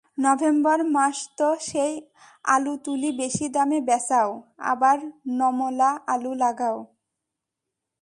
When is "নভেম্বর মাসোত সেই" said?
0.17-1.93